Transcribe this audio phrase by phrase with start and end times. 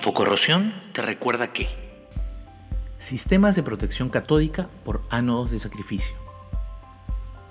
[0.00, 1.68] Infocorrosión te recuerda que
[2.98, 6.16] Sistemas de protección catódica por ánodos de sacrificio.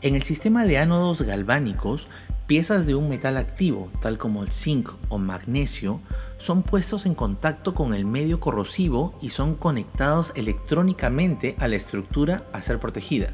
[0.01, 2.07] En el sistema de ánodos galvánicos,
[2.47, 6.01] piezas de un metal activo, tal como el zinc o magnesio,
[6.39, 12.45] son puestos en contacto con el medio corrosivo y son conectados electrónicamente a la estructura
[12.51, 13.31] a ser protegida.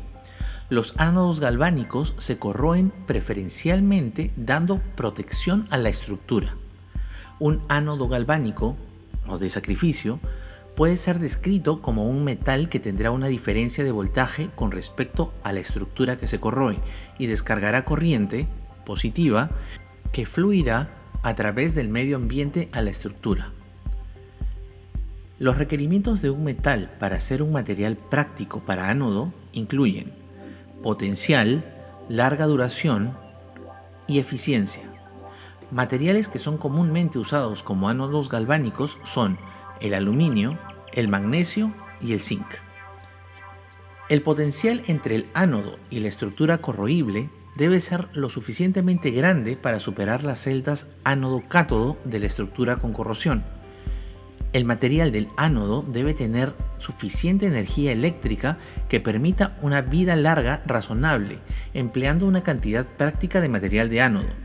[0.68, 6.57] Los ánodos galvánicos se corroen preferencialmente dando protección a la estructura.
[7.39, 8.75] Un ánodo galvánico
[9.28, 10.20] o de sacrificio
[10.75, 15.54] puede ser descrito como un metal que tendrá una diferencia de voltaje con respecto a
[15.54, 16.78] la estructura que se corroe
[17.18, 18.48] y descargará corriente
[18.86, 19.51] positiva
[20.11, 20.89] que fluirá
[21.24, 23.51] a través del medio ambiente a la estructura.
[25.39, 30.14] Los requerimientos de un metal para ser un material práctico para ánodo incluyen
[30.82, 31.65] potencial,
[32.08, 33.17] larga duración
[34.08, 34.95] y eficiencia.
[35.75, 39.38] Materiales que son comúnmente usados como ánodos galvánicos son
[39.81, 40.58] el aluminio,
[40.94, 42.45] el magnesio y el zinc.
[44.08, 49.81] El potencial entre el ánodo y la estructura corroíble debe ser lo suficientemente grande para
[49.81, 53.44] superar las celdas ánodo-cátodo de la estructura con corrosión.
[54.53, 61.40] El material del ánodo debe tener suficiente energía eléctrica que permita una vida larga razonable,
[61.73, 64.45] empleando una cantidad práctica de material de ánodo.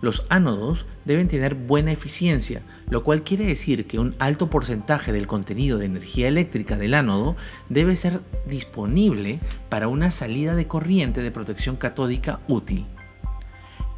[0.00, 5.26] Los ánodos deben tener buena eficiencia, lo cual quiere decir que un alto porcentaje del
[5.26, 7.34] contenido de energía eléctrica del ánodo
[7.68, 12.86] debe ser disponible para una salida de corriente de protección catódica útil.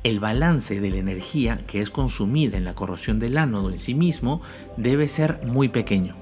[0.02, 3.92] El balance de la energía que es consumida en la corrosión del ánodo en sí
[3.92, 4.40] mismo
[4.78, 6.16] debe ser muy pequeño.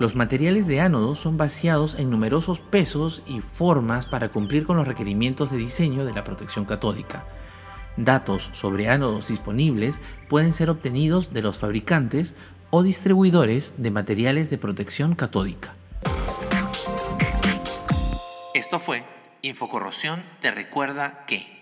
[0.00, 4.88] Los materiales de ánodo son vaciados en numerosos pesos y formas para cumplir con los
[4.88, 7.24] requerimientos de diseño de la protección catódica
[7.96, 12.34] Datos sobre ánodos disponibles pueden ser obtenidos de los fabricantes
[12.70, 15.74] o distribuidores de materiales de protección catódica.
[18.54, 19.04] Esto fue
[19.42, 21.55] Infocorrosión te recuerda que...